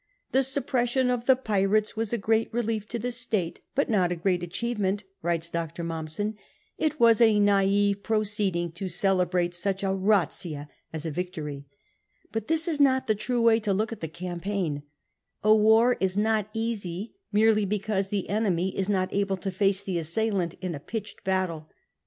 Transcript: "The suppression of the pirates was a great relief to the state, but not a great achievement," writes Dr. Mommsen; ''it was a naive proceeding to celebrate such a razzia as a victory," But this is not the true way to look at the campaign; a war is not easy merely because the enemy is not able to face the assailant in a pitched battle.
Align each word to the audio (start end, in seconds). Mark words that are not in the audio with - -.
"The 0.31 0.41
suppression 0.41 1.11
of 1.11 1.25
the 1.27 1.35
pirates 1.35 1.95
was 1.95 2.11
a 2.11 2.17
great 2.17 2.51
relief 2.51 2.87
to 2.87 2.97
the 2.97 3.11
state, 3.11 3.61
but 3.75 3.87
not 3.87 4.11
a 4.11 4.15
great 4.15 4.41
achievement," 4.41 5.03
writes 5.21 5.47
Dr. 5.51 5.83
Mommsen; 5.83 6.37
''it 6.79 6.99
was 6.99 7.21
a 7.21 7.37
naive 7.39 8.01
proceeding 8.01 8.71
to 8.71 8.89
celebrate 8.89 9.53
such 9.53 9.83
a 9.83 9.93
razzia 9.93 10.69
as 10.91 11.05
a 11.05 11.11
victory," 11.11 11.67
But 12.31 12.47
this 12.47 12.67
is 12.67 12.79
not 12.81 13.05
the 13.05 13.13
true 13.13 13.43
way 13.43 13.59
to 13.59 13.75
look 13.75 13.91
at 13.91 14.01
the 14.01 14.07
campaign; 14.07 14.81
a 15.43 15.53
war 15.55 15.97
is 15.99 16.17
not 16.17 16.49
easy 16.51 17.13
merely 17.31 17.65
because 17.65 18.09
the 18.09 18.27
enemy 18.27 18.75
is 18.75 18.89
not 18.89 19.13
able 19.13 19.37
to 19.37 19.51
face 19.51 19.83
the 19.83 19.99
assailant 19.99 20.55
in 20.61 20.73
a 20.73 20.79
pitched 20.79 21.23
battle. 21.23 21.69